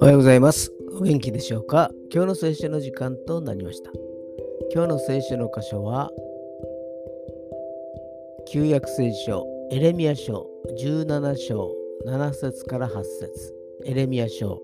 [0.00, 0.70] おはようございます。
[0.98, 1.90] お元気でしょうか？
[2.12, 3.90] 今日の聖書の時間となりました。
[4.74, 6.10] 今日の聖書の箇所は、
[8.52, 10.46] 旧約聖書エレミア書
[10.78, 11.74] 17章
[12.06, 13.54] 7節から8節
[13.86, 14.60] エレミア書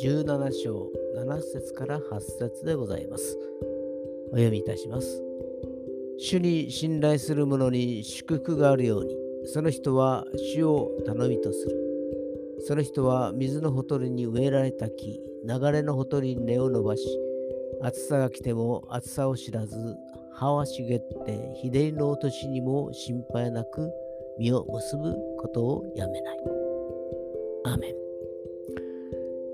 [0.00, 3.36] 17章7節から8節でございます。
[4.28, 5.24] お読みいたします。
[6.22, 9.16] 主に信頼する者に祝福があるように、
[9.46, 11.76] その人は主を頼みとする。
[12.66, 17.02] その人は水のほとりに植えられた木、流れのほとりに根を伸ばし、
[17.80, 19.96] 暑さが来ても暑さを知らず、
[20.34, 23.90] 葉は茂って、日照りの落としにも心配なく、
[24.38, 26.38] 実を結ぶことをやめない。
[27.64, 27.94] アメン。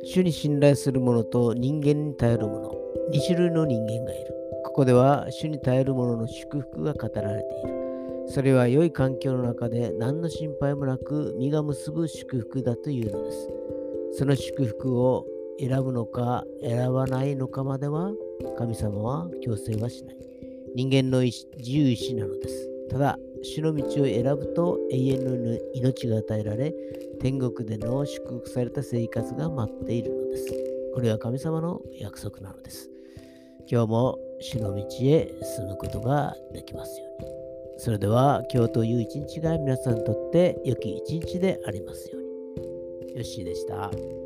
[0.03, 2.71] 主に信頼する者と人間に頼る者、
[3.13, 4.36] 2種類の人間がいる。
[4.65, 7.77] ここでは主に頼る者の祝福が語られている。
[8.29, 13.49] それは良い環境の中で何の心配もなく実が結ぶ祝福だというのです。
[14.19, 15.27] その祝福を
[15.59, 18.13] 選ぶのか選ばないのかまでは
[18.59, 20.17] 神様は強制はしない。
[20.75, 22.69] 人間の自由意志なのです。
[22.91, 26.75] ただ、主の道を選ぶと永遠の命が与えられ、
[27.21, 30.47] 天国での祝福された生活が待っているのです。
[30.95, 32.91] これは神様の約束なのです。
[33.71, 37.29] 今日も主の道へ進むことができますように。
[37.79, 43.15] それでは今日という一日が皆さんにとって良き一日でありますように。
[43.15, 44.26] よッしーでした。